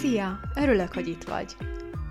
[0.00, 0.40] Szia!
[0.54, 1.56] Örülök, hogy itt vagy.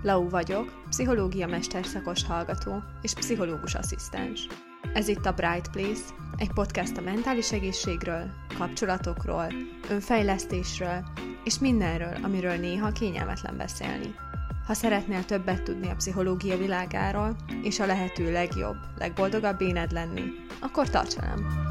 [0.02, 4.46] Lau vagyok, pszichológia mesterszakos hallgató és pszichológus asszisztens.
[4.94, 6.02] Ez itt a Bright Place,
[6.36, 9.52] egy podcast a mentális egészségről, kapcsolatokról,
[9.90, 11.04] önfejlesztésről
[11.44, 14.14] és mindenről, amiről néha kényelmetlen beszélni.
[14.66, 20.22] Ha szeretnél többet tudni a pszichológia világáról, és a lehető legjobb, legboldogabb éned lenni,
[20.60, 21.67] akkor tarts velem!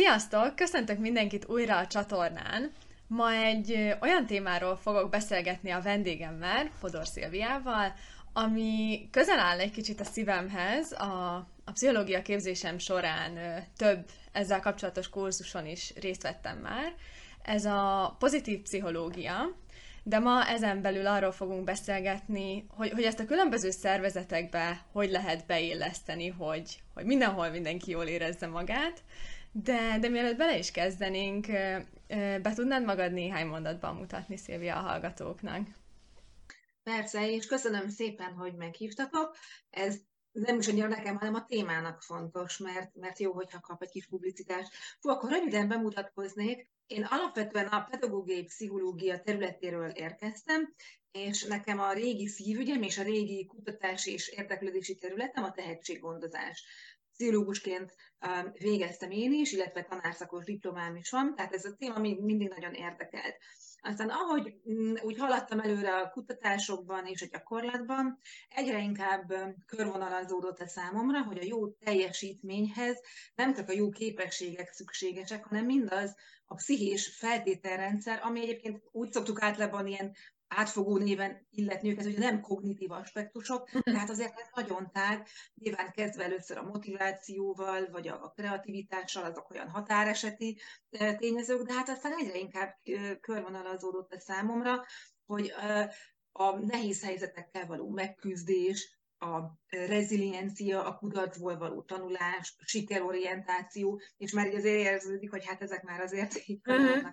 [0.00, 0.56] Sziasztok!
[0.56, 2.72] Köszöntök mindenkit újra a csatornán!
[3.06, 7.92] Ma egy olyan témáról fogok beszélgetni a vendégemmel, Fodor Szilviával,
[8.32, 10.92] ami közel áll egy kicsit a szívemhez.
[10.92, 16.94] A, a pszichológia képzésem során több ezzel kapcsolatos kurzuson is részt vettem már.
[17.42, 19.56] Ez a pozitív pszichológia,
[20.02, 25.46] de ma ezen belül arról fogunk beszélgetni, hogy, hogy ezt a különböző szervezetekbe hogy lehet
[25.46, 29.02] beilleszteni, hogy, hogy mindenhol mindenki jól érezze magát.
[29.52, 31.46] De, de mielőtt bele is kezdenénk,
[32.42, 35.66] be tudnád magad néhány mondatban mutatni, Szilvia, a hallgatóknak?
[36.82, 39.36] Persze, és köszönöm szépen, hogy meghívtatok.
[39.70, 39.96] Ez
[40.32, 44.06] nem is annyira nekem, hanem a témának fontos, mert, mert jó, hogyha kap egy kis
[44.06, 44.72] publicitást.
[45.00, 46.68] Fú, akkor röviden bemutatkoznék.
[46.86, 50.74] Én alapvetően a pedagógiai pszichológia területéről érkeztem,
[51.12, 56.64] és nekem a régi szívügyem és a régi kutatási és érdeklődési területem a tehetséggondozás
[57.20, 57.94] pszichológusként
[58.26, 62.72] um, végeztem én is, illetve tanárszakos diplomám is van, tehát ez a téma mindig nagyon
[62.72, 63.36] érdekelt.
[63.80, 70.60] Aztán ahogy mm, úgy haladtam előre a kutatásokban és a gyakorlatban, egyre inkább um, körvonalazódott
[70.60, 73.00] a számomra, hogy a jó teljesítményhez
[73.34, 79.42] nem csak a jó képességek szükségesek, hanem mindaz a pszichés feltételrendszer, ami egyébként úgy szoktuk
[79.42, 80.14] általában ilyen
[80.54, 83.92] átfogó néven illetni őket, hogy nem kognitív aspektusok, mhm.
[83.92, 89.68] tehát azért ez nagyon tág, nyilván kezdve először a motivációval, vagy a kreativitással, azok olyan
[89.68, 90.60] határeseti
[91.18, 92.76] tényezők, de hát aztán egyre inkább
[93.20, 94.84] körvonalazódott a számomra,
[95.26, 95.52] hogy
[96.32, 104.54] a nehéz helyzetekkel való megküzdés, a reziliencia, a kudarcból való tanulás, sikerorientáció, és már így
[104.54, 107.12] azért érződik, hogy hát ezek már azért így uh-huh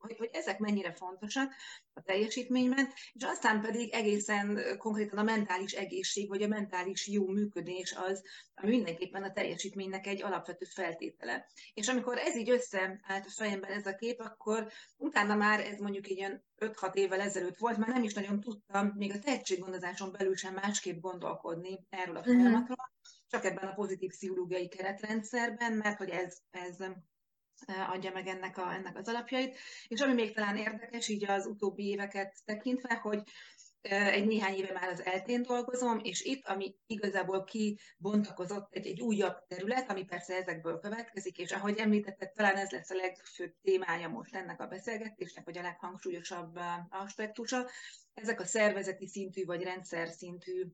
[0.00, 1.54] hogy, hogy ezek mennyire fontosak
[1.94, 7.94] a teljesítményben, és aztán pedig egészen konkrétan a mentális egészség, vagy a mentális jó működés
[7.96, 8.22] az,
[8.54, 11.46] ami mindenképpen a teljesítménynek egy alapvető feltétele.
[11.74, 16.08] És amikor ez így összeállt a fejemben ez a kép, akkor utána már ez mondjuk
[16.08, 20.36] így olyan 5-6 évvel ezelőtt volt, már nem is nagyon tudtam még a tehetséggondozáson belül
[20.36, 22.40] sem másképp gondolkodni erről a mhm.
[22.40, 22.90] folyamatról,
[23.28, 26.76] csak ebben a pozitív pszichológiai keretrendszerben, mert hogy ez, ez
[27.66, 29.56] adja meg ennek, a, ennek az alapjait.
[29.88, 33.22] És ami még talán érdekes, így az utóbbi éveket tekintve, hogy
[33.82, 39.46] egy néhány éve már az eltén dolgozom, és itt, ami igazából kibontakozott egy, egy újabb
[39.46, 44.34] terület, ami persze ezekből következik, és ahogy említetted, talán ez lesz a legfőbb témája most
[44.34, 46.58] ennek a beszélgetésnek, vagy a leghangsúlyosabb
[46.88, 47.68] aspektusa,
[48.14, 50.66] ezek a szervezeti szintű vagy rendszer szintű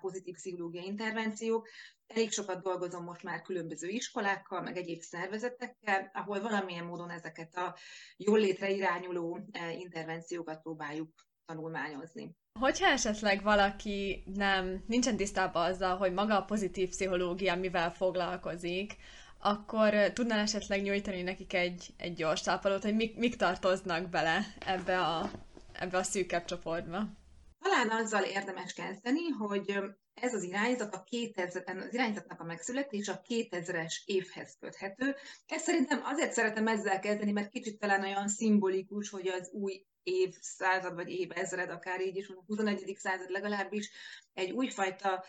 [0.00, 1.68] pozitív pszichológiai intervenciók.
[2.06, 7.76] Elég sokat dolgozom most már különböző iskolákkal, meg egyéb szervezetekkel, ahol valamilyen módon ezeket a
[8.16, 9.40] jól létre irányuló
[9.78, 12.36] intervenciókat próbáljuk tanulmányozni.
[12.60, 18.96] Hogyha esetleg valaki nem, nincsen tisztában azzal, hogy maga a pozitív pszichológia mivel foglalkozik,
[19.38, 25.00] akkor tudnál esetleg nyújtani nekik egy, egy gyors tápolót, hogy mik, mik tartoznak bele ebbe
[25.00, 25.30] a,
[25.72, 27.08] ebbe a szűkebb csoportba?
[27.58, 29.78] Talán azzal érdemes kezdeni, hogy
[30.14, 35.14] ez az irányzat a 2000, az irányzatnak a megszületés a 2000-es évhez köthető.
[35.46, 40.94] Ezt szerintem azért szeretem ezzel kezdeni, mert kicsit talán olyan szimbolikus, hogy az új évszázad,
[40.94, 42.96] vagy évezred, akár így is, a 21.
[42.98, 43.90] század legalábbis,
[44.32, 45.24] egy újfajta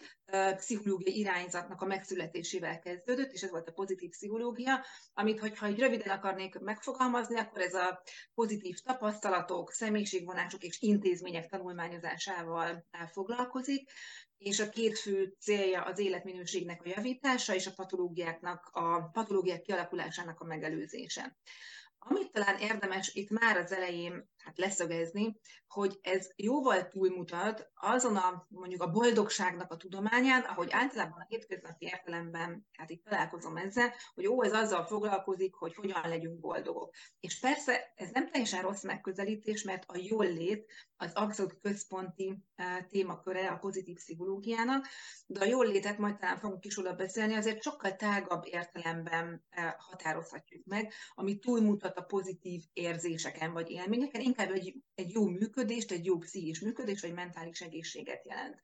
[0.56, 6.18] pszichológiai irányzatnak a megszületésével kezdődött, és ez volt a pozitív pszichológia, amit, hogyha egy röviden
[6.18, 8.02] akarnék megfogalmazni, akkor ez a
[8.34, 13.92] pozitív tapasztalatok, személyiségvonások és intézmények tanulmányozásával foglalkozik,
[14.38, 20.40] és a két fő célja az életminőségnek a javítása és a patológiáknak, a patológiák kialakulásának
[20.40, 21.38] a megelőzése.
[22.00, 28.46] Amit talán érdemes itt már az elején hát leszögezni, hogy ez jóval túlmutat azon a
[28.50, 34.28] mondjuk a boldogságnak a tudományán, ahogy általában a hétköznapi értelemben, hát itt találkozom ezzel, hogy
[34.28, 36.94] ó, ez azzal foglalkozik, hogy hogyan legyünk boldogok.
[37.20, 40.66] És persze ez nem teljesen rossz megközelítés, mert a jól lét
[40.98, 44.88] az abszolút központi uh, témaköre a pozitív pszichológiának,
[45.26, 50.66] de a jól létet majd talán fogunk is beszélni, azért sokkal tágabb értelemben uh, határozhatjuk
[50.66, 56.18] meg, ami túlmutat a pozitív érzéseken vagy élményeken, inkább egy, egy jó működést, egy jó
[56.18, 58.60] pszichés működést, vagy mentális egészséget jelent.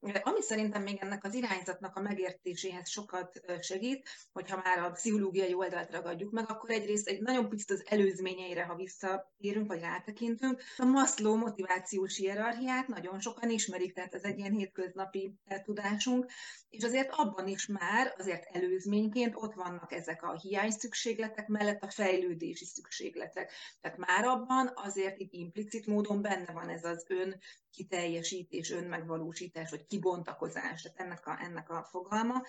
[0.00, 5.90] Ami szerintem még ennek az irányzatnak a megértéséhez sokat segít, hogyha már a pszichológiai oldalt
[5.90, 10.62] ragadjuk meg, akkor egyrészt egy nagyon picit az előzményeire, ha visszatérünk, vagy rátekintünk.
[10.76, 15.34] A Maslow motivációs hierarchiát nagyon sokan ismerik, tehát ez egy ilyen hétköznapi
[15.64, 16.30] tudásunk,
[16.68, 21.90] és azért abban is már azért előzményként ott vannak ezek a hiány szükségletek mellett a
[21.90, 23.52] fejlődési szükségletek.
[23.80, 27.40] Tehát már abban azért itt implicit módon benne van ez az ön
[27.76, 32.42] kiteljesítés, önmegvalósítás, vagy kibontakozás, tehát ennek a, ennek a fogalma.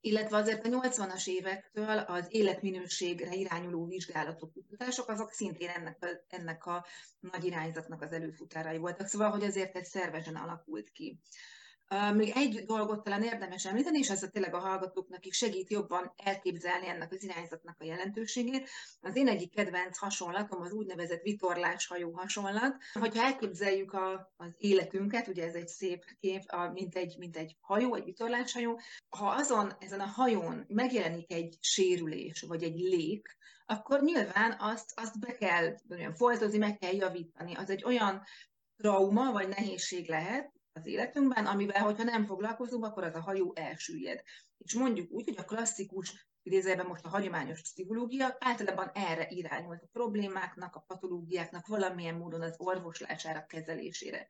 [0.00, 6.66] Illetve azért a 80-as évektől az életminőségre irányuló vizsgálatok, kutatások, azok szintén ennek a, ennek
[6.66, 6.86] a
[7.20, 9.06] nagy irányzatnak az előfutárai voltak.
[9.06, 11.20] Szóval, hogy azért ez szervesen alakult ki.
[12.14, 16.12] Még egy dolgot talán érdemes említeni, és ez a tényleg a hallgatóknak is segít jobban
[16.16, 18.68] elképzelni ennek az irányzatnak a jelentőségét.
[19.00, 22.76] Az én egyik kedvenc hasonlatom az úgynevezett vitorláshajó hasonlat.
[22.92, 27.56] Hogyha elképzeljük a, az életünket, ugye ez egy szép kép, a, mint, egy, mint egy
[27.60, 33.36] hajó, egy vitorláshajó, ha azon, ezen a hajón megjelenik egy sérülés, vagy egy lék,
[33.66, 37.54] akkor nyilván azt, azt be kell olyan foltozni, meg kell javítani.
[37.54, 38.22] Az egy olyan
[38.76, 44.22] trauma vagy nehézség lehet, az életünkben, amivel, hogyha nem foglalkozunk, akkor az a hajó elsüllyed.
[44.66, 49.88] És mondjuk úgy, hogy a klasszikus, idézőjelben most a hagyományos pszichológia általában erre irányult a
[49.92, 54.28] problémáknak, a patológiáknak valamilyen módon az orvoslására, kezelésére.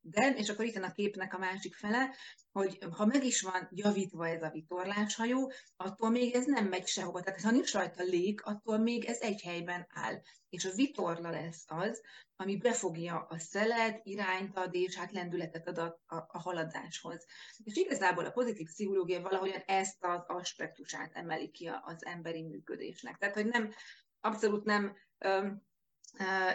[0.00, 2.14] De, és akkor itt a képnek a másik fele,
[2.52, 7.20] hogy ha meg is van javítva ez a vitorláshajó, attól még ez nem megy sehova.
[7.20, 10.20] Tehát ha nincs rajta lég, attól még ez egy helyben áll.
[10.48, 12.02] És a vitorla lesz az,
[12.36, 17.26] ami befogja a szelet, irányt ad, és hát lendületet ad a, a, a haladáshoz.
[17.64, 23.16] És igazából a pozitív pszichológia valahogyan ezt az aspektusát emeli ki az emberi működésnek.
[23.16, 23.72] Tehát, hogy nem,
[24.20, 24.96] abszolút nem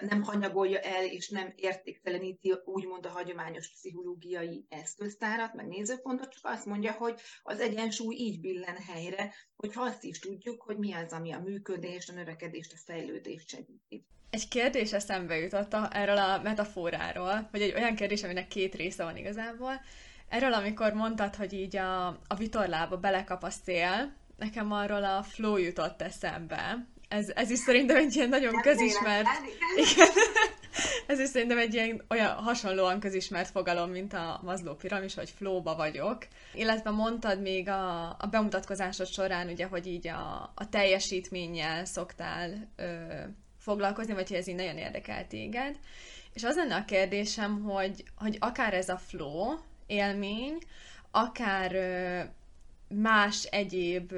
[0.01, 6.65] nem hanyagolja el és nem értékteleníti úgymond a hagyományos pszichológiai eszköztárat, meg nézőpontot, csak azt
[6.65, 11.31] mondja, hogy az egyensúly így billen helyre, hogy azt is tudjuk, hogy mi az, ami
[11.31, 14.05] a működést, a növekedést, a fejlődést segíti.
[14.29, 19.17] Egy kérdés eszembe jutott erről a metaforáról, vagy egy olyan kérdés, aminek két része van
[19.17, 19.81] igazából.
[20.31, 25.57] Erről, amikor mondtad, hogy így a, a vitorlába belekap a szél, nekem arról a flow
[25.57, 29.27] jutott eszembe, ez, ez is szerintem egy ilyen nagyon közismert...
[29.91, 30.07] Igen.
[31.07, 35.75] ez is szerintem egy ilyen olyan hasonlóan közismert fogalom, mint a Maslow piramis, hogy flowba
[35.75, 36.27] vagyok.
[36.53, 42.85] Illetve mondtad még a, a bemutatkozásod során, ugye, hogy így a, a teljesítménnyel szoktál ö,
[43.57, 45.79] foglalkozni, vagy hogy ez így nagyon érdekel téged.
[46.33, 49.57] És az lenne a kérdésem, hogy, hogy akár ez a flow
[49.91, 50.57] élmény,
[51.11, 51.71] akár
[52.87, 54.13] más egyéb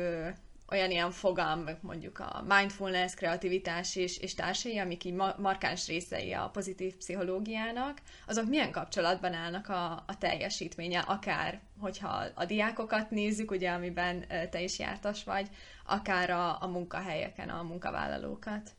[0.74, 6.50] olyan ilyen fogalmak, mondjuk a mindfulness, kreativitás és, és társai, amik így markáns részei a
[6.50, 13.72] pozitív pszichológiának, azok milyen kapcsolatban állnak a, a teljesítménye, akár hogyha a diákokat nézzük, ugye,
[13.72, 15.48] amiben te is jártas vagy,
[15.86, 18.72] akár a, a munkahelyeken a munkavállalókat.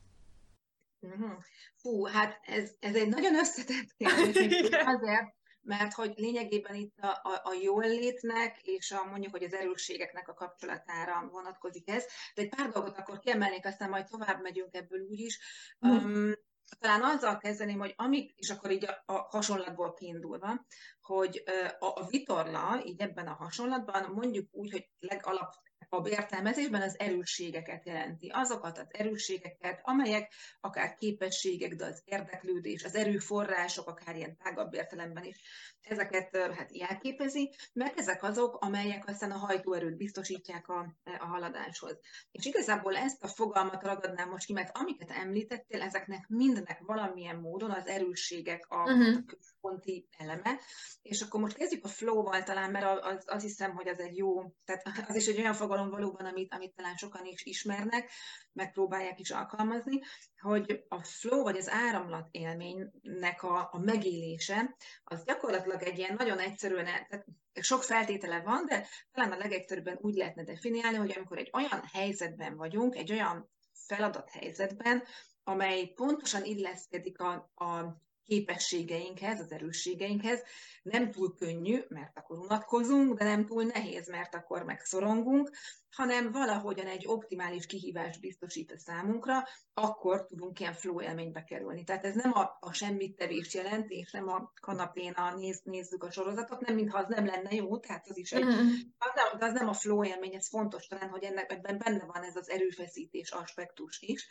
[0.99, 1.31] Mhm.
[1.75, 5.34] Fú, hát ez, ez egy nagyon összetett kérdés, azért,
[5.65, 10.27] mert hogy lényegében itt a, a, a jól létnek és a mondjuk, hogy az erősségeknek
[10.27, 12.05] a kapcsolatára vonatkozik ez.
[12.35, 15.39] De egy pár dolgot akkor kiemelnék, aztán majd tovább megyünk ebből úgyis.
[15.87, 15.89] Mm.
[15.89, 16.33] Um,
[16.79, 20.65] talán azzal kezdeném, hogy amik, és akkor így a, a hasonlatból kiindulva,
[21.01, 21.43] hogy
[21.79, 25.53] a, a vitorla, így ebben a hasonlatban mondjuk úgy, hogy legalap
[25.95, 28.29] a értelmezésben az erősségeket jelenti.
[28.33, 35.23] Azokat az erősségeket, amelyek akár képességek, de az érdeklődés, az erőforrások, akár ilyen tágabb értelemben
[35.23, 35.37] is,
[35.85, 41.99] ezeket hát jelképezi, mert ezek azok, amelyek aztán a hajtóerőt biztosítják a, a haladáshoz.
[42.31, 47.71] És igazából ezt a fogalmat ragadnám most ki, mert amiket említettél, ezeknek mindnek valamilyen módon
[47.71, 49.17] az erősségek a, uh-huh.
[49.17, 50.59] a központi eleme.
[51.01, 54.53] És akkor most kezdjük a flow-val talán, mert az, az hiszem, hogy az egy jó,
[54.65, 58.11] tehát az is egy olyan fogalom, fogalom valóban, amit, amit talán sokan is ismernek,
[58.53, 60.01] megpróbálják is alkalmazni,
[60.41, 66.39] hogy a flow vagy az áramlat élménynek a, a megélése, az gyakorlatilag egy ilyen nagyon
[66.39, 71.49] egyszerűen, tehát sok feltétele van, de talán a legegyszerűbben úgy lehetne definiálni, hogy amikor egy
[71.53, 73.49] olyan helyzetben vagyunk, egy olyan
[73.87, 75.03] feladat helyzetben,
[75.43, 80.43] amely pontosan illeszkedik a, a képességeinkhez, az erősségeinkhez.
[80.83, 85.49] Nem túl könnyű, mert akkor unatkozunk, de nem túl nehéz, mert akkor megszorongunk,
[85.95, 91.83] hanem valahogyan egy optimális kihívás biztosít a számunkra, akkor tudunk ilyen flow élménybe kerülni.
[91.83, 96.03] Tehát ez nem a, a semmit tevés jelent, és nem a kanapén a néz, nézzük
[96.03, 98.67] a sorozatot, nem mintha az nem lenne jó, tehát az is egy, mm-hmm.
[98.97, 102.23] az, nem, az nem a flow élmény, ez fontos talán, hogy ennek ebben benne van
[102.23, 104.27] ez az erőfeszítés aspektus is.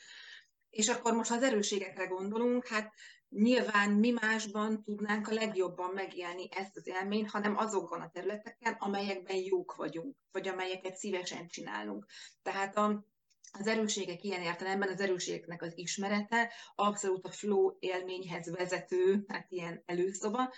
[0.70, 2.92] És akkor most, ha az erősségekre gondolunk, hát
[3.34, 9.36] nyilván mi másban tudnánk a legjobban megélni ezt az élményt, hanem azokon a területeken, amelyekben
[9.36, 12.06] jók vagyunk, vagy amelyeket szívesen csinálunk.
[12.42, 13.04] Tehát a,
[13.58, 19.82] az erősségek ilyen értelemben, az erősségeknek az ismerete abszolút a flow élményhez vezető, hát ilyen
[19.86, 20.52] előszoba,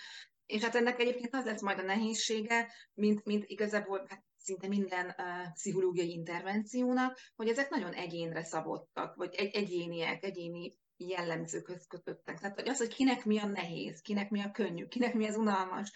[0.45, 5.05] és hát ennek egyébként az lesz majd a nehézsége, mint, mint igazából hát szinte minden
[5.05, 12.39] uh, pszichológiai intervenciónak, hogy ezek nagyon egyénre szabottak, vagy egy, egyéniek, egyéni jellemzőkhöz kötöttek.
[12.39, 15.35] Tehát hogy az, hogy kinek mi a nehéz, kinek mi a könnyű, kinek mi az
[15.35, 15.91] unalmas,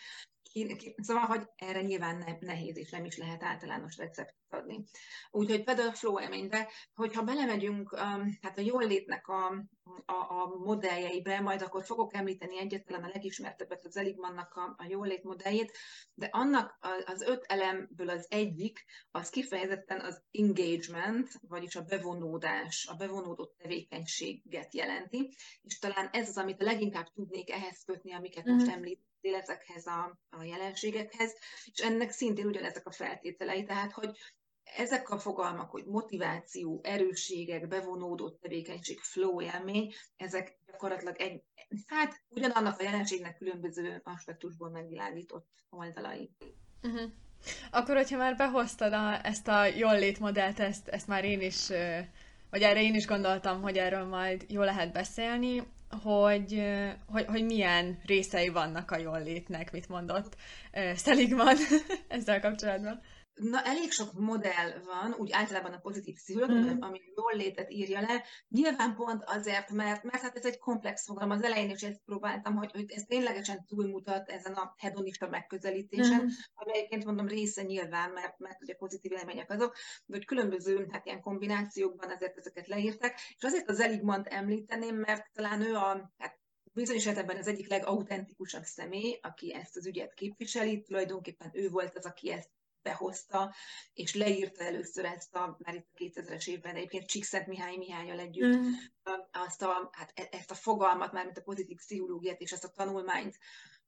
[0.95, 4.83] szóval, hogy erre nyilván ne, nehéz és nem is lehet általános receptet adni.
[5.31, 7.95] Úgyhogy például a flow élménybe, hogyha belemegyünk
[8.41, 9.47] hát a jól létnek a,
[10.05, 15.07] a, a modelljeibe, majd akkor fogok említeni egyetlen a legismertebbet, az Eligmannak a, a jól
[15.07, 15.77] lét modelljét,
[16.13, 22.95] de annak az öt elemből az egyik, az kifejezetten az engagement, vagyis a bevonódás, a
[22.95, 28.53] bevonódott tevékenységet jelenti, és talán ez az, amit a leginkább tudnék ehhez kötni, amiket mm.
[28.53, 31.33] most említ, ezekhez a, a jelenségekhez,
[31.73, 34.17] és ennek szintén ugyanezek a feltételei, tehát hogy
[34.77, 41.43] ezek a fogalmak, hogy motiváció, erősségek, bevonódott tevékenység, flow élmény, ezek gyakorlatilag egy,
[41.87, 46.29] hát ugyanannak a jelenségnek különböző aspektusból megvilágított oldalai.
[46.83, 47.11] Uh-huh.
[47.71, 51.67] Akkor, hogyha már behoztad a, ezt a jól létmodellt, ezt, ezt már én is,
[52.49, 55.63] vagy erre én is gondoltam, hogy erről majd jó lehet beszélni,
[56.03, 56.63] hogy,
[57.05, 60.35] hogy, hogy milyen részei vannak a jól létnek, mit mondott
[60.95, 61.55] Seligman
[62.07, 63.01] ezzel kapcsolatban.
[63.41, 66.81] Na, elég sok modell van, úgy általában a pozitív pszichológia, mm.
[66.81, 68.23] ami jól létet írja le.
[68.47, 71.29] Nyilván pont azért, mert, mert hát ez egy komplex fogalom.
[71.29, 76.27] Az elején is ezt próbáltam, hogy, hogy ez ténylegesen túlmutat ezen a hedonista megközelítésen, mm.
[76.53, 79.75] ami egyébként mondom része nyilván, mert, mert ugye pozitív élmények azok,
[80.07, 83.19] hogy különböző hát ilyen kombinációkban ezért ezeket leírták.
[83.37, 86.39] És azért az Eligmant említeném, mert talán ő a, hát
[86.73, 92.05] bizonyos esetben az egyik legautentikusabb személy, aki ezt az ügyet képviseli, tulajdonképpen ő volt az,
[92.05, 92.49] aki ezt
[92.81, 93.53] behozta,
[93.93, 98.57] és leírta először ezt a, már itt a 2000-es évben egyébként Csíkszent Mihály Mihályal együtt,
[98.57, 98.71] mm.
[99.31, 102.71] azt a, hát e, ezt a fogalmat, már mint a pozitív pszichológiát és ezt a
[102.71, 103.37] tanulmányt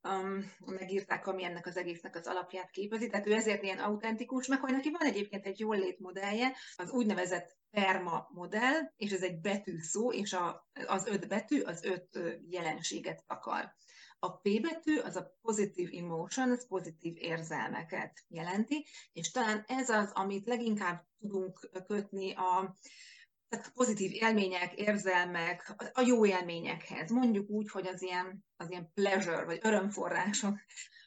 [0.04, 3.08] um, megírták, ami ennek az egésznek az alapját képezi.
[3.10, 6.92] Tehát ő ezért ilyen autentikus, meg hogy neki van egyébként egy jól lét modellje, az
[6.92, 12.20] úgynevezett PERMA modell, és ez egy betűszó, és a, az öt betű az öt
[12.50, 13.76] jelenséget akar.
[14.24, 20.46] A P betű az a positive emotions, pozitív érzelmeket jelenti, és talán ez az, amit
[20.46, 22.76] leginkább tudunk kötni a
[23.48, 27.12] tehát pozitív élmények, érzelmek, a jó élményekhez.
[27.12, 30.60] Mondjuk úgy, hogy az ilyen, az ilyen pleasure, vagy örömforrások.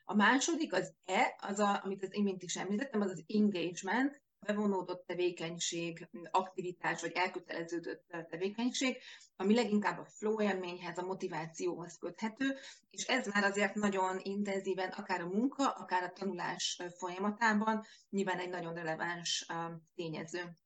[0.04, 5.06] A második, az E, az a, amit az imént is említettem, az az engagement, bevonódott
[5.06, 8.96] tevékenység, aktivitás vagy elköteleződött tevékenység,
[9.36, 12.56] ami leginkább a flow élményhez, a motivációhoz köthető,
[12.90, 18.50] és ez már azért nagyon intenzíven, akár a munka, akár a tanulás folyamatában nyilván egy
[18.50, 19.46] nagyon releváns
[19.94, 20.58] tényező.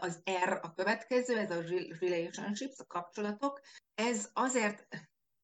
[0.00, 1.62] Az R a következő, ez a
[2.00, 3.60] relationships, a kapcsolatok.
[3.94, 4.88] Ez azért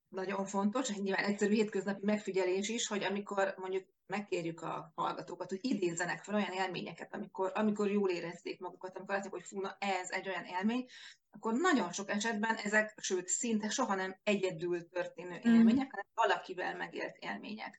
[0.08, 6.24] nagyon fontos, nyilván egyszerű hétköznapi megfigyelés is, hogy amikor mondjuk megkérjük a hallgatókat, hogy idézzenek
[6.24, 10.28] fel olyan élményeket, amikor, amikor jól érezték magukat, amikor azt hogy fú, na, ez egy
[10.28, 10.86] olyan élmény,
[11.30, 15.54] akkor nagyon sok esetben ezek, sőt, szinte soha nem egyedül történő mm.
[15.54, 17.78] élmények, hanem valakivel megélt élmények.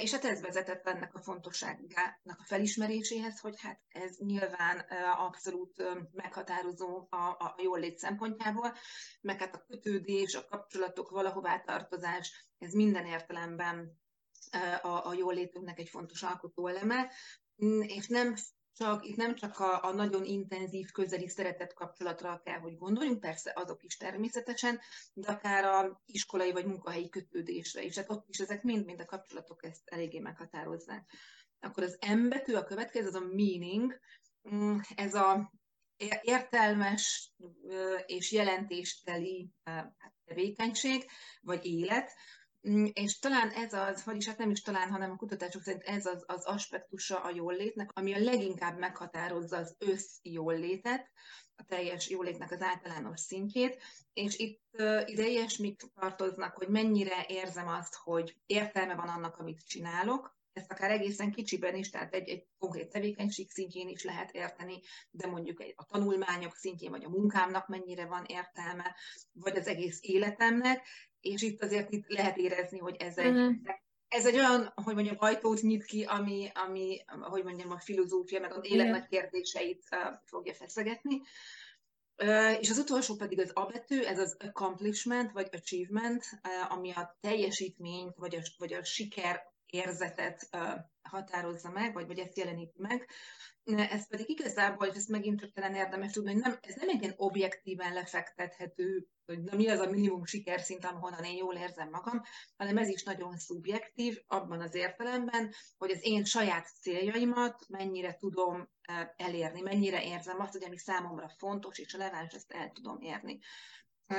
[0.00, 4.78] És hát ez vezetett ennek a fontosságának a felismeréséhez, hogy hát ez nyilván
[5.16, 8.74] abszolút meghatározó a, a jól lét szempontjából,
[9.20, 13.98] meg hát a kötődés, a kapcsolatok, valahová tartozás, ez minden értelemben
[14.82, 17.10] a, a jól létünknek egy fontos alkotóeleme,
[17.64, 18.34] mm, és nem
[18.78, 23.52] csak, itt nem csak a, a nagyon intenzív, közeli szeretett kapcsolatra kell, hogy gondoljunk, persze
[23.54, 24.80] azok is természetesen,
[25.12, 27.96] de akár a iskolai vagy munkahelyi kötődésre is.
[27.96, 31.10] Hát ott is ezek mind-mind a kapcsolatok ezt eléggé meghatározzák.
[31.60, 34.00] Akkor az M betű, a következő, az a meaning,
[34.54, 35.52] mm, ez a
[36.22, 37.32] értelmes
[38.06, 41.04] és jelentésteli hát, tevékenység,
[41.40, 42.12] vagy élet,
[42.92, 46.24] és talán ez az, vagyis hát nem is talán, hanem a kutatások szerint ez az,
[46.26, 51.10] az aspektusa a jóllétnek, ami a leginkább meghatározza az össz jóllétet,
[51.56, 57.68] a teljes jólétnek az általános szintjét, és itt uh, ide ilyesmik tartoznak, hogy mennyire érzem
[57.68, 62.46] azt, hogy értelme van annak, amit csinálok, ezt akár egészen kicsiben is, tehát egy, egy
[62.58, 68.06] konkrét tevékenység szintjén is lehet érteni, de mondjuk a tanulmányok szintjén, vagy a munkámnak mennyire
[68.06, 68.96] van értelme,
[69.32, 70.86] vagy az egész életemnek,
[71.20, 73.54] és itt azért itt lehet érezni, hogy ez egy, uh-huh.
[74.08, 78.52] ez egy olyan, hogy mondjam, ajtót nyit ki, ami, ami hogy mondjam, a filozófia, meg
[78.52, 81.20] az életnek kérdéseit uh, fogja feszegetni.
[82.60, 86.24] És az utolsó pedig az A betű, ez az accomplishment, vagy achievement,
[86.68, 90.48] ami a teljesítményt, vagy a, vagy a siker érzetet
[91.02, 93.08] határozza meg, vagy, vagy ezt jeleníti meg.
[93.64, 97.02] Ez pedig igazából, és ezt megint csak talán érdemes tudni, hogy nem, ez nem egy
[97.02, 102.22] ilyen objektíven lefektethető, hogy na mi az a minimum sikerszint, ahonnan én jól érzem magam,
[102.56, 108.68] hanem ez is nagyon szubjektív, abban az értelemben, hogy az én saját céljaimat mennyire tudom
[109.16, 113.38] elérni, mennyire érzem azt, hogy ami számomra fontos, és releváns, ezt el tudom érni.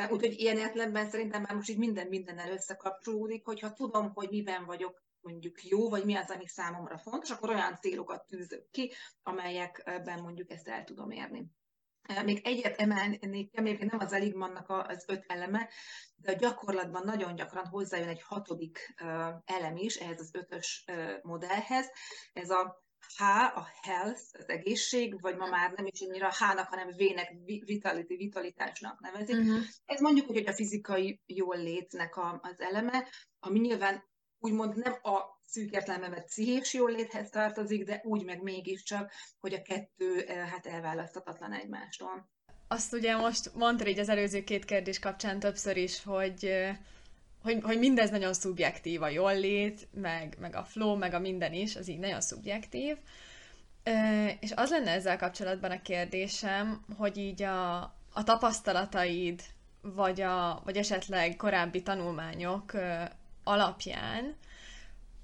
[0.09, 5.03] Úgyhogy ilyen értelemben szerintem már most így minden mindennel összekapcsolódik, hogyha tudom, hogy miben vagyok
[5.21, 8.91] mondjuk jó, vagy mi az, ami számomra fontos, akkor olyan célokat tűzök ki,
[9.23, 11.51] amelyekben mondjuk ezt el tudom érni.
[12.23, 15.69] Még egyet emelnék, még nem az Eligmannak az öt eleme,
[16.15, 18.93] de a gyakorlatban nagyon gyakran hozzájön egy hatodik
[19.45, 20.85] elem is ehhez az ötös
[21.21, 21.91] modellhez.
[22.33, 23.21] Ez a H,
[23.57, 27.33] a health, az egészség, vagy ma már nem is annyira H-nak, hanem V-nek,
[27.65, 29.35] vitality, vitalitásnak nevezik.
[29.35, 29.63] Uh-huh.
[29.85, 33.07] Ez mondjuk hogy a fizikai jól létnek a, az eleme,
[33.39, 34.08] ami nyilván
[34.39, 40.21] úgymond nem a szűk értelemben pszichés léthez tartozik, de úgy meg mégiscsak, hogy a kettő
[40.21, 42.29] eh, hát elválaszthatatlan egymástól.
[42.67, 46.77] Azt ugye most mondta így az előző két kérdés kapcsán többször is, hogy, eh,
[47.43, 51.53] hogy, hogy mindez nagyon szubjektív, a jól lét, meg, meg a flow, meg a minden
[51.53, 52.97] is, az így nagyon szubjektív.
[53.83, 57.77] Eh, és az lenne ezzel kapcsolatban a kérdésem, hogy így a,
[58.13, 59.41] a tapasztalataid,
[59.81, 62.73] vagy, a, vagy esetleg korábbi tanulmányok
[63.43, 64.35] alapján,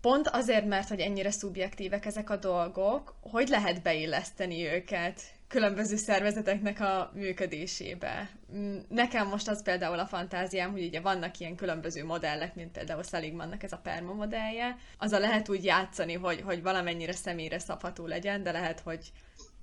[0.02, 6.80] pont azért, mert hogy ennyire szubjektívek ezek a dolgok, hogy lehet beilleszteni őket különböző szervezeteknek
[6.80, 8.30] a működésébe.
[8.56, 13.04] Mm, nekem most az például a fantáziám, hogy ugye vannak ilyen különböző modellek, mint például
[13.04, 18.06] Seligmannak ez a perma modellje, az a lehet úgy játszani, hogy, hogy valamennyire személyre szabható
[18.06, 19.12] legyen, de lehet, hogy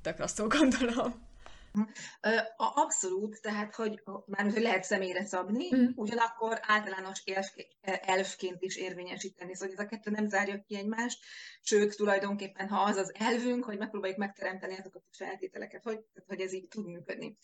[0.02, 1.30] tök rosszul gondolom.
[2.56, 5.86] Abszolút, tehát, hogy már hogy lehet személyre szabni, mm.
[5.94, 7.22] ugyanakkor általános
[7.82, 11.24] elfként is érvényesíteni, szóval ez a kettő nem zárja ki egymást,
[11.60, 16.52] sőt, tulajdonképpen, ha az az elvünk, hogy megpróbáljuk megteremteni azokat a feltételeket, hogy, hogy ez
[16.52, 17.36] így tud működni.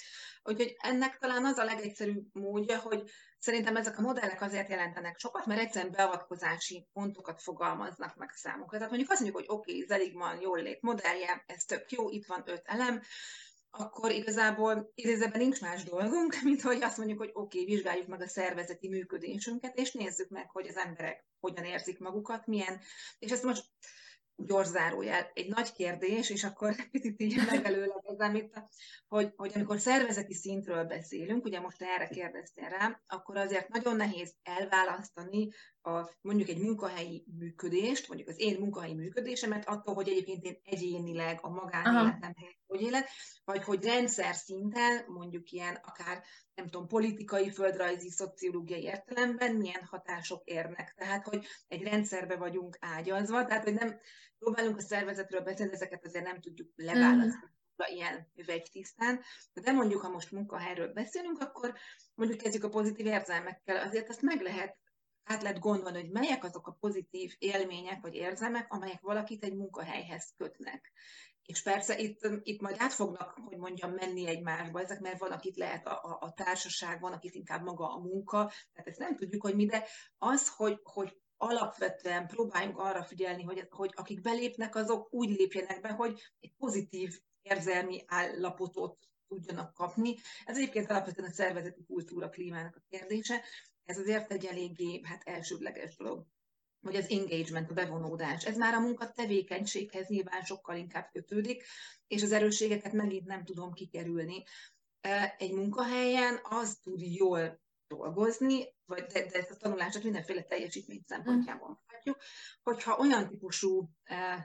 [0.42, 5.46] Úgyhogy ennek talán az a legegyszerűbb módja, hogy szerintem ezek a modellek azért jelentenek sokat,
[5.46, 8.76] mert egyszerűen beavatkozási pontokat fogalmaznak meg számukra.
[8.76, 12.26] Tehát mondjuk azt mondjuk, hogy oké, okay, Zeligman jól lét modellje, ez tök jó, itt
[12.26, 13.02] van öt elem,
[13.78, 18.20] akkor igazából idézőben nincs más dolgunk, mint hogy azt mondjuk, hogy oké, okay, vizsgáljuk meg
[18.20, 22.80] a szervezeti működésünket, és nézzük meg, hogy az emberek hogyan érzik magukat, milyen,
[23.18, 23.64] és ezt most
[24.36, 28.52] gyors zárójel, egy nagy kérdés, és akkor picit így megelőlegezem itt,
[29.08, 34.34] hogy, hogy amikor szervezeti szintről beszélünk, ugye most erre kérdeztél rá, akkor azért nagyon nehéz
[34.42, 35.48] elválasztani
[35.88, 41.38] a, mondjuk egy munkahelyi működést, mondjuk az én munkahelyi működésemet attól, hogy egyébként én egyénileg
[41.42, 42.34] a magánéletem
[42.66, 43.08] hogy élek,
[43.44, 46.22] vagy hogy rendszer szinten, mondjuk ilyen akár,
[46.54, 50.94] nem tudom, politikai, földrajzi, szociológiai értelemben milyen hatások érnek.
[50.96, 54.00] Tehát, hogy egy rendszerbe vagyunk ágyazva, tehát, hogy nem
[54.38, 57.52] próbálunk a szervezetről beszélni, ezeket azért nem tudjuk leválasztani.
[57.82, 57.94] Mm.
[57.94, 59.20] ilyen üvegytisztán.
[59.52, 61.74] De mondjuk, ha most munkahelyről beszélünk, akkor
[62.14, 63.86] mondjuk kezdjük a pozitív érzelmekkel.
[63.86, 64.76] Azért azt meg lehet
[65.30, 70.32] át lehet gondolni, hogy melyek azok a pozitív élmények vagy érzelmek, amelyek valakit egy munkahelyhez
[70.36, 70.92] kötnek.
[71.42, 75.56] És persze itt, itt majd át fognak, hogy mondjam, menni egymásba ezek, mert van, akit
[75.56, 79.42] lehet a, a, a társaság, van, akit inkább maga a munka, tehát ezt nem tudjuk,
[79.42, 79.84] hogy mi, de
[80.18, 85.90] az, hogy, hogy alapvetően próbáljunk arra figyelni, hogy, hogy akik belépnek, azok úgy lépjenek be,
[85.90, 90.16] hogy egy pozitív érzelmi állapotot tudjanak kapni.
[90.44, 93.42] Ez egyébként alapvetően a szervezeti kultúra klímának a kérdése.
[93.88, 96.26] Ez azért egy eléggé hát elsődleges dolog
[96.80, 98.44] vagy az engagement, a bevonódás.
[98.44, 101.64] Ez már a munka tevékenységhez nyilván sokkal inkább kötődik,
[102.06, 104.44] és az erősségeket megint nem tudom kikerülni.
[105.38, 111.68] Egy munkahelyen az tud jól dolgozni, vagy de, de ezt a tanulást mindenféle teljesítmény szempontjából
[111.68, 112.18] mutatjuk,
[112.62, 113.90] hogyha olyan típusú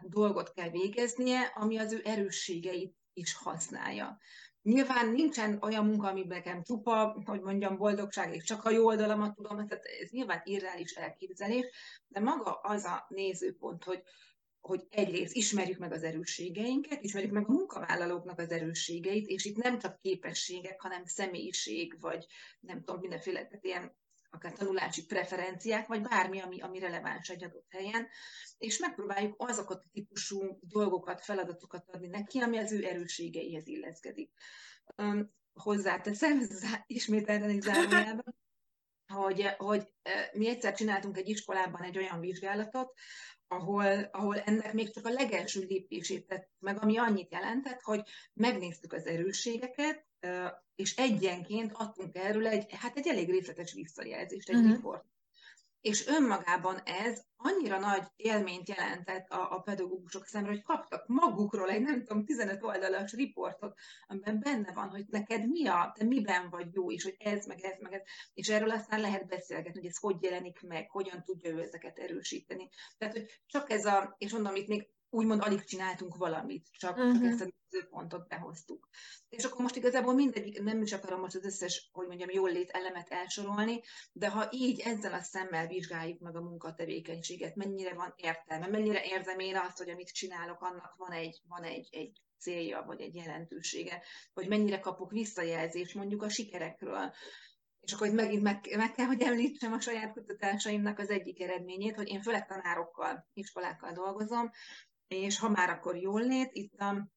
[0.02, 4.20] dolgot kell végeznie, ami az ő erősségeit is használja.
[4.64, 9.36] Nyilván nincsen olyan munka, amiben nekem csupa, hogy mondjam, boldogság, és csak a jó oldalamat
[9.36, 11.66] tudom, tehát ez nyilván irreális elképzelés,
[12.08, 14.04] de maga az a nézőpont, hogy,
[14.62, 19.80] hogy egyrészt ismerjük meg az erősségeinket, ismerjük meg a munkavállalóknak az erősségeit, és itt nem
[19.80, 22.26] csak képességek, hanem személyiség, vagy
[22.60, 23.96] nem tudom, mindenféle, tehát ilyen
[24.34, 28.08] akár tanulási preferenciák, vagy bármi, ami, ami releváns egy adott helyen,
[28.58, 34.32] és megpróbáljuk azokat a típusú dolgokat, feladatokat adni neki, ami az ő erősségeihez illeszkedik.
[34.98, 36.42] Um, hozzáteszem,
[36.86, 38.36] ismételten egy zárójában,
[39.14, 39.88] hogy, hogy
[40.34, 42.94] mi egyszer csináltunk egy iskolában egy olyan vizsgálatot,
[43.48, 48.02] ahol, ahol ennek még csak a legelső lépését tett meg, ami annyit jelentett, hogy
[48.34, 50.06] megnéztük az erősségeket,
[50.76, 54.72] és egyenként adtunk erről egy, hát egy elég részletes visszajelzést, egy uh-huh.
[54.72, 55.06] riport
[55.84, 61.82] és önmagában ez annyira nagy élményt jelentett a, a pedagógusok szemre, hogy kaptak magukról egy
[61.82, 66.74] nem tudom 15 oldalas riportot, amiben benne van, hogy neked mi a, te miben vagy
[66.74, 68.02] jó, és hogy ez, meg ez, meg ez,
[68.34, 72.70] és erről aztán lehet beszélgetni, hogy ez hogy jelenik meg, hogyan tudja ő ezeket erősíteni.
[72.98, 77.12] Tehát, hogy csak ez a, és mondom, itt még úgymond alig csináltunk valamit, csak, uh-huh.
[77.12, 77.32] csak mhm.
[77.32, 78.90] ezt a nézőpontot behoztuk.
[79.30, 82.70] És akkor most igazából mindegyik, nem is akarom most az összes, hogy mondjam, jól lét
[82.70, 88.68] elemet elsorolni, de ha így ezzel a szemmel vizsgáljuk meg a munkatevékenységet, mennyire van értelme,
[88.68, 93.02] mennyire érzem én azt, hogy amit csinálok, annak van egy, van egy, egy célja, vagy
[93.02, 97.14] egy jelentősége, hogy mennyire kapok visszajelzést mondjuk a sikerekről,
[97.84, 101.96] és akkor itt megint meg, meg kell, hogy említsem a saját kutatásaimnak az egyik eredményét,
[101.96, 104.52] hogy én főleg tanárokkal, iskolákkal dolgozom,
[105.08, 107.12] és ha már akkor jól lét, itt a,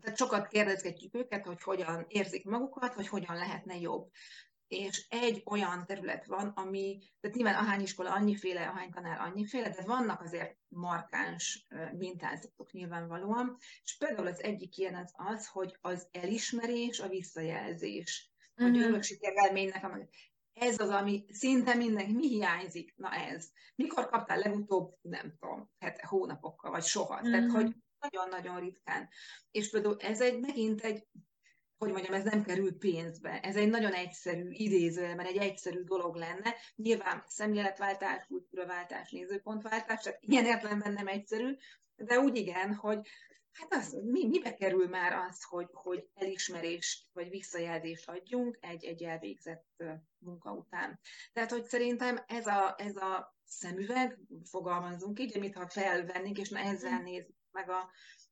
[0.00, 4.10] tehát sokat kérdezgetjük őket, hogy hogyan érzik magukat, vagy hogyan lehetne jobb.
[4.68, 9.82] És egy olyan terület van, ami, tehát nyilván ahány iskola annyiféle, ahány tanár annyiféle, de
[9.82, 17.00] vannak azért markáns mintázatok nyilvánvalóan, és például az egyik ilyen az az, hogy az elismerés,
[17.00, 18.76] a visszajelzés, uh-huh.
[18.76, 19.84] hogy örök sikerélménynek,
[20.54, 22.94] ez az, ami szinte mindenki, mi hiányzik?
[22.96, 23.48] Na ez.
[23.74, 27.20] Mikor kaptál legutóbb, nem tudom, hát hónapokkal, vagy soha.
[27.20, 27.30] Mm-hmm.
[27.30, 29.08] Tehát, hogy nagyon-nagyon ritkán.
[29.50, 31.06] És például ez egy megint egy,
[31.78, 33.40] hogy mondjam, ez nem kerül pénzbe.
[33.40, 36.54] Ez egy nagyon egyszerű idézőjelben egy egyszerű dolog lenne.
[36.76, 41.56] Nyilván szemléletváltás, kultúraváltás, nézőpontváltás, tehát ilyen értelemben nem egyszerű,
[41.96, 43.08] de úgy igen, hogy
[43.52, 49.02] Hát az, mi, mibe kerül már az, hogy, hogy elismerést vagy visszajelzést adjunk egy, egy
[49.02, 49.82] elvégzett
[50.18, 51.00] munka után.
[51.32, 57.00] Tehát, hogy szerintem ez a, ez a szemüveg, fogalmazunk így, amit ha felvennénk, és ezzel
[57.00, 57.04] mm.
[57.04, 57.90] nézzük meg a,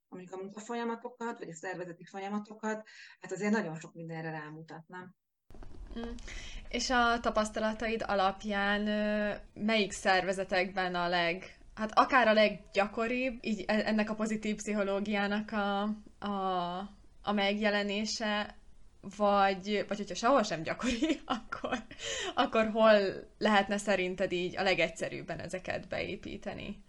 [0.09, 2.88] mondjuk a munkafolyamatokat, vagy a szervezeti folyamatokat,
[3.20, 5.14] hát azért nagyon sok mindenre rámutatna.
[5.98, 6.11] Mm.
[6.68, 8.83] És a tapasztalataid alapján
[9.54, 15.83] melyik szervezetekben a leg hát akár a leggyakoribb, így e, ennek a pozitív pszichológiának a,
[16.26, 16.78] a,
[17.22, 18.56] a megjelenése,
[19.16, 21.78] vagy, vagy hogyha sehol sem gyakori, akkor,
[22.35, 22.92] akkor hol
[23.38, 26.83] lehetne szerinted így a legegyszerűbben ezeket beépíteni?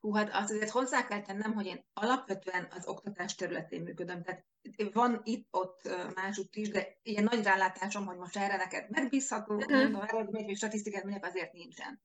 [0.00, 4.44] Hú, hát azt azért hozzá kell tennem, hogy én alapvetően az oktatás területén működöm, tehát
[4.92, 10.04] van itt-ott másutt is, de ilyen nagy rálátásom, hogy most erre neked megbízható, uh-huh.
[10.08, 12.00] eredmény, vagy statisztikát mondjuk azért nincsen.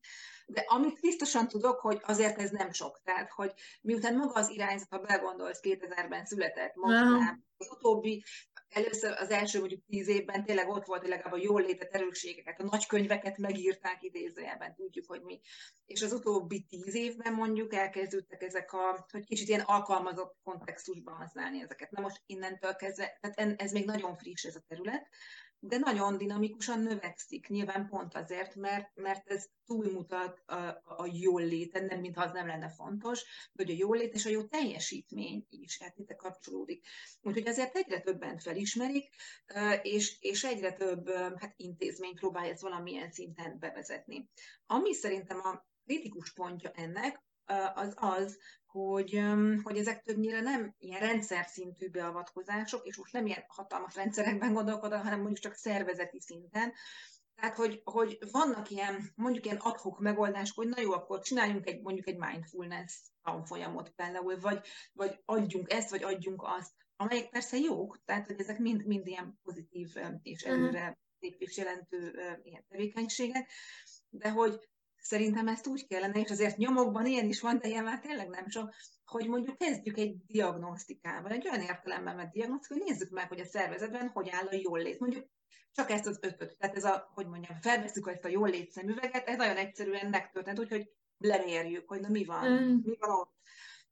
[0.45, 3.01] De amit biztosan tudok, hogy azért ez nem sok.
[3.03, 7.23] Tehát, hogy miután maga az irányzat, ha belegondolsz, 2000-ben született, most uh-huh.
[7.57, 8.23] az utóbbi
[8.69, 12.59] először az első mondjuk tíz évben tényleg ott volt, hogy legalább a jól létet erősségeket,
[12.59, 15.39] a nagykönyveket megírták idézőjelben, tudjuk, hogy mi.
[15.85, 21.61] És az utóbbi tíz évben mondjuk elkezdődtek ezek a, hogy kicsit ilyen alkalmazott kontextusban használni
[21.61, 21.91] ezeket.
[21.91, 25.07] Na most innentől kezdve, tehát ez még nagyon friss ez a terület,
[25.59, 31.85] de nagyon dinamikusan növekszik, nyilván pont azért, mert, mert ez túlmutat a, a jól léten,
[31.85, 33.23] nem mintha az nem lenne fontos,
[33.55, 36.85] hogy a jól lét és a jó teljesítmény is, hát ide kapcsolódik.
[37.21, 39.09] Úgyhogy azért egyre többen felismerik,
[39.81, 44.29] és, és egyre több hát, intézmény próbálja ezt valamilyen szinten bevezetni.
[44.65, 47.25] Ami szerintem a kritikus pontja ennek,
[47.75, 49.21] az az, hogy,
[49.63, 55.01] hogy ezek többnyire nem ilyen rendszer szintű beavatkozások, és most nem ilyen hatalmas rendszerekben gondolkodom,
[55.01, 56.73] hanem mondjuk csak szervezeti szinten.
[57.35, 61.81] Tehát, hogy, hogy vannak ilyen, mondjuk ilyen adhok megoldások, hogy na jó, akkor csináljunk egy,
[61.81, 68.01] mondjuk egy mindfulness tanfolyamot például, vagy, vagy adjunk ezt, vagy adjunk azt, amelyek persze jók,
[68.05, 69.89] tehát, hogy ezek mind, mind ilyen pozitív
[70.21, 70.53] és mhm.
[70.53, 73.51] előre lépés jelentő ilyen tevékenységek,
[74.09, 74.69] de hogy
[75.07, 78.47] Szerintem ezt úgy kellene, és azért nyomokban ilyen is van, de ilyen már tényleg nem
[78.47, 78.73] sok,
[79.05, 83.45] hogy mondjuk kezdjük egy diagnosztikával, egy olyan értelemben mert diagnosztika, hogy nézzük meg, hogy a
[83.45, 84.99] szervezetben hogy áll a jól lét.
[84.99, 85.25] Mondjuk
[85.71, 89.27] csak ezt az ötöt, tehát ez a, hogy mondjam, felveszük ezt a jól lét szemüveget,
[89.27, 92.79] ez nagyon egyszerűen megtörtént, úgyhogy lemérjük, hogy na mi van, mm.
[92.83, 93.33] mi van ott.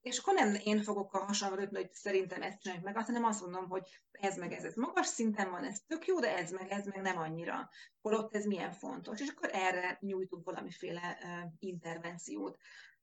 [0.05, 3.23] És akkor nem én fogok a hasamra ütni, hogy szerintem ezt csináljuk meg, azt, hanem
[3.23, 6.51] azt mondom, hogy ez meg ez, ez magas szinten van, ez tök jó, de ez
[6.51, 7.69] meg ez meg nem annyira.
[8.01, 9.21] Holott ez milyen fontos.
[9.21, 12.57] És akkor erre nyújtunk valamiféle uh, intervenciót.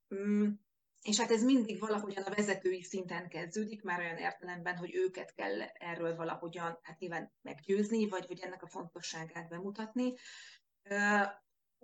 [0.07, 0.61] Um,
[1.01, 5.61] és hát ez mindig valahogyan a vezetői szinten kezdődik, már olyan értelemben, hogy őket kell
[5.61, 10.13] erről valahogyan, hát nyilván meggyőzni, vagy, vagy ennek a fontosságát bemutatni.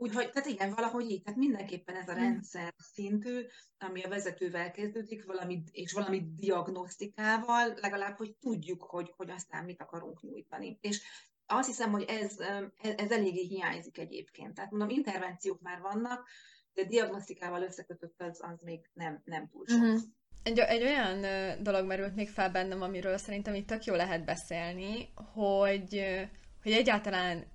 [0.01, 2.21] Úgyhogy, tehát igen, valahogy így, tehát mindenképpen ez a hmm.
[2.21, 3.45] rendszer szintű,
[3.77, 9.81] ami a vezetővel kezdődik, valami, és valami diagnosztikával, legalább, hogy tudjuk, hogy, hogy aztán mit
[9.81, 10.77] akarunk nyújtani.
[10.81, 11.01] És
[11.45, 12.38] azt hiszem, hogy ez,
[12.77, 14.53] ez eléggé hiányzik egyébként.
[14.53, 16.27] Tehát mondom, intervenciók már vannak,
[16.73, 19.81] de diagnosztikával összekötött az, az még nem, nem túl sok.
[19.81, 19.99] Uh-huh.
[20.43, 21.25] Egy, egy olyan
[21.63, 26.03] dolog merült még fel bennem, amiről szerintem itt tök jó lehet beszélni, hogy,
[26.63, 27.45] hogy egyáltalán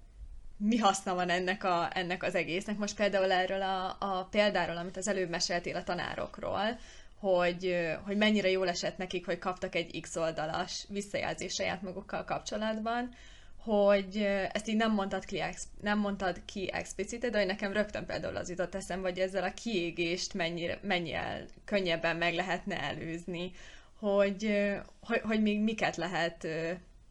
[0.67, 2.79] mi haszna van ennek, a, ennek az egésznek.
[2.79, 6.79] Most például erről a, a példáról, amit az előbb meséltél a tanárokról,
[7.19, 13.15] hogy, hogy mennyire jól esett nekik, hogy kaptak egy X oldalas visszajelzést saját magukkal kapcsolatban,
[13.57, 14.17] hogy
[14.53, 15.43] ezt így nem mondtad ki,
[15.81, 19.55] nem mondtad ki explicite, de hogy nekem rögtön például az jutott eszembe, hogy ezzel a
[19.55, 23.53] kiégést mennyire, mennyire könnyebben meg lehetne előzni,
[23.99, 26.47] hogy, hogy, hogy még miket lehet,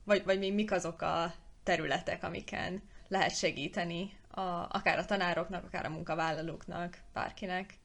[0.04, 5.86] vagy, vagy még mik azok a területek, amiken lehet segíteni a, akár a tanároknak, akár
[5.86, 7.80] a munkavállalóknak, bárkinek.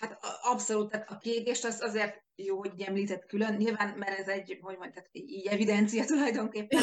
[0.00, 4.58] Hát abszolút, tehát a kiégést az azért jó, hogy említett külön, nyilván, mert ez egy,
[4.62, 6.82] hogy mondjam, így evidencia tulajdonképpen,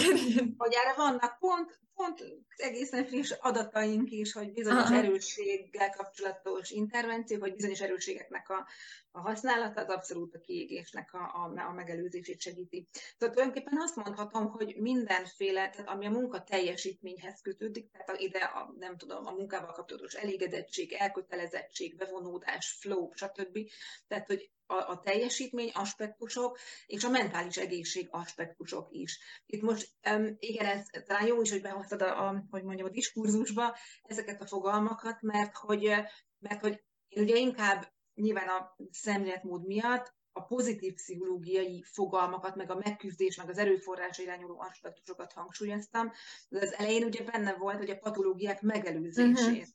[0.57, 2.23] hogy erre vannak pont, pont
[2.55, 4.95] egészen friss adataink is, hogy bizonyos Aha.
[4.95, 8.67] erősséggel kapcsolatos intervenció, hogy bizonyos erősségeknek a,
[9.11, 12.87] a használata az abszolút a kiégésnek a, a, a megelőzését segíti.
[13.17, 18.73] Tehát tulajdonképpen azt mondhatom, hogy mindenféle, tehát ami a munka teljesítményhez kötődik, tehát ide a,
[18.79, 23.59] nem tudom, a munkával kapcsolatos elégedettség, elkötelezettség, bevonódás, flow, stb.
[24.07, 29.19] Tehát, hogy a, a teljesítmény aspektusok és a mentális egészség aspektusok is.
[29.45, 32.91] Itt most um, igen, ez talán jó is, hogy behoztad a, a, hogy mondjam, a
[32.91, 35.91] diskurzusba ezeket a fogalmakat, mert hogy,
[36.39, 42.81] mert hogy én ugye inkább nyilván a szemléletmód miatt a pozitív pszichológiai fogalmakat, meg a
[42.83, 46.11] megküzdés, meg az erőforrásra irányuló aspektusokat hangsúlyoztam,
[46.49, 49.74] de az elején ugye benne volt, hogy a patológiák megelőzését uh-huh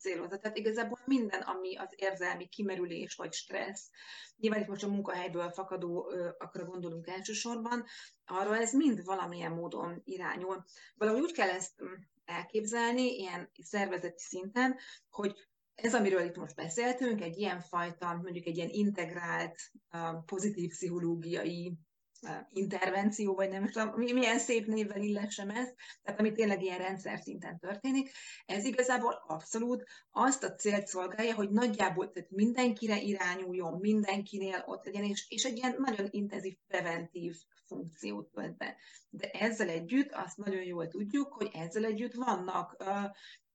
[0.00, 0.38] célozza.
[0.38, 3.90] Tehát igazából minden, ami az érzelmi kimerülés vagy stressz,
[4.36, 7.84] nyilván itt most a munkahelyből fakadóakra gondolunk elsősorban,
[8.24, 10.64] arra ez mind valamilyen módon irányul.
[10.94, 11.92] Valahogy úgy kell ezt mm,
[12.24, 14.78] elképzelni, ilyen szervezeti szinten,
[15.10, 19.56] hogy ez, amiről itt most beszéltünk, egy ilyen fajta, mondjuk egy ilyen integrált,
[20.26, 21.78] pozitív pszichológiai
[22.52, 27.58] intervenció, vagy nem tudom, milyen szép névvel illessem ezt, tehát ami tényleg ilyen rendszer szinten
[27.58, 28.10] történik,
[28.46, 35.04] ez igazából abszolút azt a célt szolgálja, hogy nagyjából tehát mindenkire irányuljon, mindenkinél ott legyen,
[35.04, 38.76] és, és egy ilyen nagyon intenzív preventív funkciót tölt be.
[39.10, 43.04] De ezzel együtt azt nagyon jól tudjuk, hogy ezzel együtt vannak uh,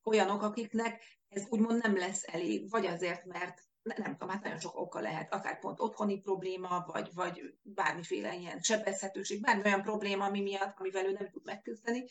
[0.03, 4.79] olyanok, akiknek ez úgymond nem lesz elég, vagy azért, mert nem tudom, hát nagyon sok
[4.79, 10.41] oka lehet, akár pont otthoni probléma, vagy, vagy bármiféle ilyen sebezhetőség, bármi olyan probléma, ami
[10.41, 12.05] miatt, amivel ő nem tud megküzdeni.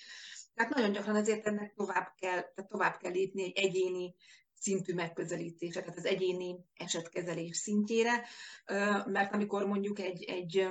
[0.54, 4.14] Tehát nagyon gyakran azért ennek tovább kell, tehát tovább kell lépni egy egyéni
[4.54, 8.26] szintű megközelítésre, tehát az egyéni esetkezelés szintjére,
[9.06, 10.68] mert amikor mondjuk egy, egy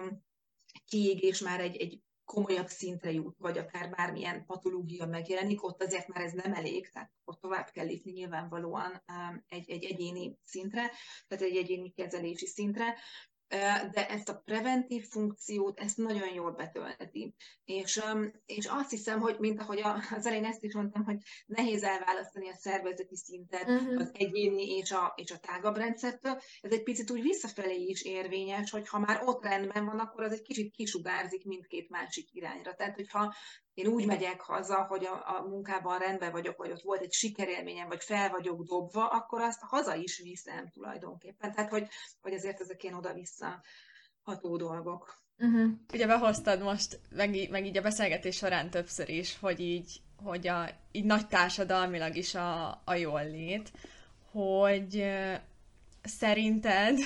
[0.86, 2.02] kiégés már egy, egy
[2.34, 7.12] komolyabb szintre jut, vagy akár bármilyen patológia megjelenik, ott azért már ez nem elég, tehát
[7.24, 10.92] ott tovább kell lépni nyilvánvalóan um, egy, egy egyéni szintre,
[11.28, 12.96] tehát egy egyéni kezelési szintre,
[13.92, 17.36] de ezt a preventív funkciót, ezt nagyon jól betölti.
[17.66, 18.02] És,
[18.46, 19.82] és azt hiszem, hogy mint ahogy
[20.16, 24.00] az elején ezt is mondtam, hogy nehéz elválasztani a szervezeti szintet uh-huh.
[24.00, 28.72] az egyéni és a, és a tágabb rendszertől, ez egy picit úgy visszafelé is érvényes,
[28.72, 32.76] hogy ha már ott rendben van, akkor az egy kicsit kisugárzik mindkét másik irányra.
[32.76, 33.34] Tehát, hogyha
[33.74, 37.88] én úgy megyek haza, hogy a, a munkában rendben vagyok, vagy ott volt egy sikerélményem,
[37.88, 41.54] vagy fel vagyok dobva, akkor azt haza is viszem tulajdonképpen.
[41.54, 41.88] Tehát, hogy,
[42.22, 43.62] hogy ezért ezek ilyen oda-vissza
[44.22, 45.22] ható dolgok.
[45.38, 45.72] Uh-huh.
[45.94, 50.70] Ugye behoztad most, meg, meg így a beszélgetés során többször is, hogy így, hogy a,
[50.92, 53.72] így nagy társadalmilag is a, a jól lét,
[54.32, 55.06] hogy
[56.04, 57.00] szerinted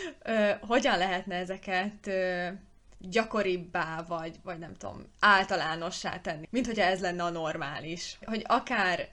[0.70, 2.48] hogyan lehetne ezeket uh,
[3.10, 8.18] gyakoribbá, vagy, vagy nem tudom, általánossá tenni, mint hogyha ez lenne a normális.
[8.24, 9.08] Hogy akár,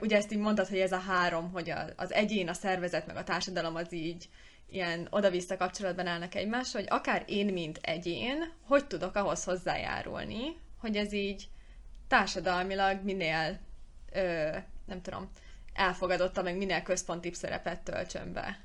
[0.00, 3.24] ugye ezt így mondtad, hogy ez a három, hogy az egyén, a szervezet, meg a
[3.24, 4.28] társadalom az így
[4.68, 10.96] ilyen oda-vissza kapcsolatban állnak egymással, hogy akár én, mint egyén, hogy tudok ahhoz hozzájárulni, hogy
[10.96, 11.48] ez így
[12.08, 13.58] társadalmilag minél,
[14.12, 14.56] ö,
[14.86, 15.30] nem tudom,
[15.72, 18.58] elfogadotta, meg minél központibb szerepet töltsön be.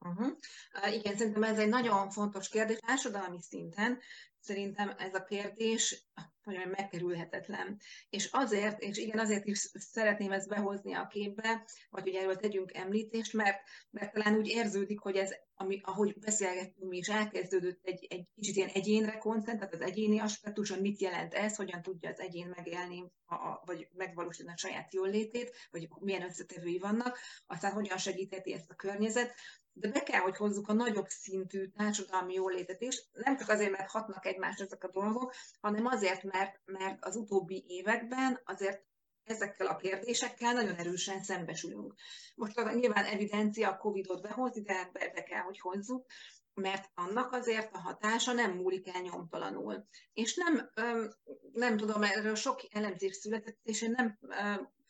[0.00, 0.36] Uh-huh.
[0.84, 2.78] Uh, igen, szerintem ez egy nagyon fontos kérdés.
[2.78, 3.98] Társadalmi szinten
[4.40, 6.10] szerintem ez a kérdés
[6.44, 7.80] hogy megkerülhetetlen.
[8.10, 12.74] És azért, és igen, azért is szeretném ezt behozni a képbe, vagy hogy erről tegyünk
[12.74, 18.06] említést, mert, mert talán úgy érződik, hogy ez, ami, ahogy beszélgettünk mi is, elkezdődött egy,
[18.10, 22.52] egy kicsit ilyen egyénre koncentrált, az egyéni aspektuson, mit jelent ez, hogyan tudja az egyén
[22.56, 28.52] megélni, a, a, vagy megvalósítani a saját jólétét, vagy milyen összetevői vannak, aztán hogyan segítheti
[28.52, 29.34] ezt a környezet,
[29.80, 33.90] de be kell, hogy hozzuk a nagyobb szintű társadalmi jólétet is, nem csak azért, mert
[33.90, 38.82] hatnak egymást ezek a dolgok, hanem azért, mert mert, az utóbbi években azért
[39.24, 41.94] ezekkel a kérdésekkel nagyon erősen szembesülünk.
[42.34, 46.06] Most nyilván evidencia a Covid-ot behozni, de be kell, hogy hozzuk,
[46.54, 49.86] mert annak azért a hatása nem múlik el nyomtalanul.
[50.12, 50.70] És nem,
[51.52, 54.18] nem tudom, erről sok elemzés született, és én nem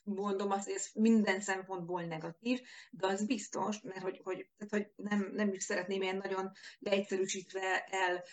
[0.03, 2.61] mondom azt, hogy ez minden szempontból negatív,
[2.91, 7.83] de az biztos, mert hogy, hogy, tehát, hogy nem, nem is szeretném ilyen nagyon leegyszerűsítve
[7.89, 8.23] el,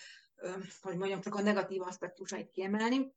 [0.81, 3.16] hogy mondjam, csak a negatív aspektusait kiemelni,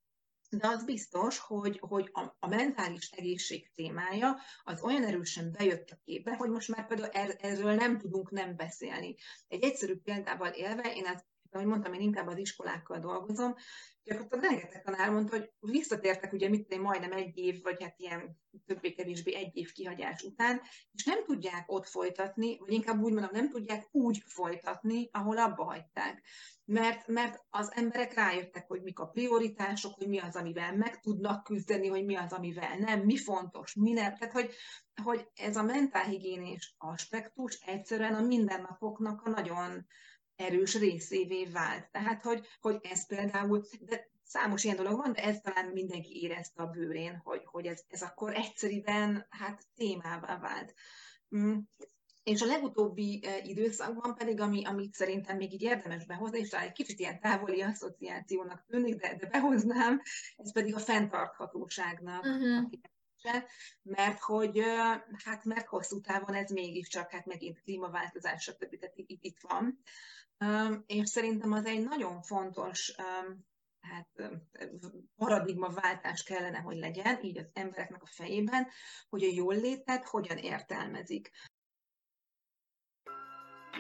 [0.50, 6.00] de az biztos, hogy, hogy a, a mentális egészség témája az olyan erősen bejött a
[6.04, 9.16] képbe, hogy most már például er, erről nem tudunk nem beszélni.
[9.48, 11.06] Egy egyszerű példával élve, én
[11.52, 13.56] ezt, ahogy mondtam, én inkább az iskolákkal dolgozom,
[14.04, 19.36] gyakorlatilag rengeteg tanár mondta, hogy visszatértek ugye mit majdnem egy év, vagy hát ilyen többé-kevésbé
[19.36, 20.62] egy év kihagyás után,
[20.92, 25.64] és nem tudják ott folytatni, vagy inkább úgy mondom, nem tudják úgy folytatni, ahol abba
[25.64, 26.24] hagyták.
[26.66, 31.44] Mert, mert az emberek rájöttek, hogy mik a prioritások, hogy mi az, amivel meg tudnak
[31.44, 34.16] küzdeni, hogy mi az, amivel nem, mi fontos, mi nem.
[34.16, 34.54] Tehát, hogy,
[35.04, 39.86] hogy ez a mentálhigiénés aspektus egyszerűen a mindennapoknak a nagyon
[40.42, 41.92] erős részévé vált.
[41.92, 46.62] Tehát, hogy, hogy ez például, de számos ilyen dolog van, de ez talán mindenki érezte
[46.62, 50.74] a bőrén, hogy, hogy ez, ez akkor egyszerűen hát témává vált.
[51.36, 51.58] Mm.
[52.24, 56.72] És a legutóbbi időszakban pedig, ami, amit szerintem még így érdemes behozni, és talán egy
[56.72, 60.02] kicsit ilyen távoli asszociációnak tűnik, de, de behoznám,
[60.38, 62.70] ez pedig a fenntarthatóságnak uh-huh.
[63.82, 64.64] mert hogy
[65.24, 68.80] hát mert hosszú távon ez mégiscsak, hát megint klímaváltozás, stb.
[68.80, 69.82] Tehát itt van.
[70.86, 72.96] És szerintem az egy nagyon fontos
[73.82, 74.08] hát,
[75.16, 78.68] paradigmaváltás kellene, hogy legyen, így az embereknek a fejében,
[79.10, 81.32] hogy a jól létet hogyan értelmezik.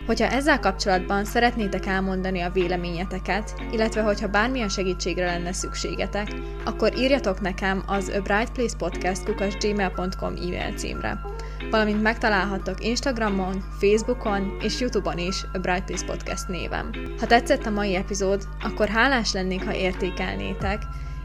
[0.05, 6.27] Hogyha ezzel kapcsolatban szeretnétek elmondani a véleményeteket, illetve hogyha bármilyen segítségre lenne szükségetek,
[6.65, 11.19] akkor írjatok nekem az a Bright Place Podcast e-mail címre.
[11.71, 16.91] Valamint megtalálhattok Instagramon, Facebookon és Youtube-on is a Bright Place Podcast névem.
[17.19, 20.81] Ha tetszett a mai epizód, akkor hálás lennék, ha értékelnétek,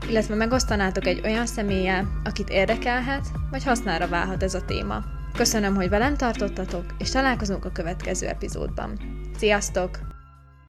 [0.08, 5.04] illetve megosztanátok egy olyan személlyel, akit érdekelhet, vagy hasznára válhat ez a téma.
[5.36, 8.98] Köszönöm, hogy velem tartottatok, és találkozunk a következő epizódban.
[9.38, 10.15] Sziasztok!